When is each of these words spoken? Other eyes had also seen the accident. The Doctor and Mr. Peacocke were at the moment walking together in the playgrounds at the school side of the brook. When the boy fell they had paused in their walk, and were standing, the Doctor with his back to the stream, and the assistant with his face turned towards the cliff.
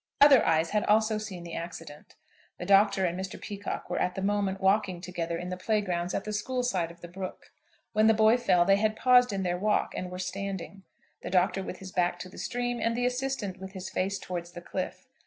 Other 0.19 0.43
eyes 0.43 0.71
had 0.71 0.83
also 0.85 1.19
seen 1.19 1.43
the 1.43 1.53
accident. 1.53 2.15
The 2.57 2.65
Doctor 2.65 3.05
and 3.05 3.15
Mr. 3.15 3.39
Peacocke 3.39 3.87
were 3.87 3.99
at 4.01 4.15
the 4.15 4.23
moment 4.23 4.59
walking 4.59 4.99
together 4.99 5.37
in 5.37 5.49
the 5.49 5.57
playgrounds 5.57 6.15
at 6.15 6.23
the 6.23 6.33
school 6.33 6.63
side 6.63 6.89
of 6.89 7.01
the 7.01 7.07
brook. 7.07 7.51
When 7.93 8.07
the 8.07 8.15
boy 8.15 8.37
fell 8.37 8.65
they 8.65 8.77
had 8.77 8.95
paused 8.95 9.31
in 9.31 9.43
their 9.43 9.59
walk, 9.59 9.93
and 9.95 10.09
were 10.09 10.17
standing, 10.17 10.81
the 11.21 11.29
Doctor 11.29 11.61
with 11.61 11.77
his 11.77 11.91
back 11.91 12.17
to 12.21 12.29
the 12.29 12.39
stream, 12.39 12.79
and 12.81 12.97
the 12.97 13.05
assistant 13.05 13.59
with 13.59 13.73
his 13.73 13.91
face 13.91 14.17
turned 14.17 14.23
towards 14.25 14.51
the 14.53 14.61
cliff. 14.61 15.05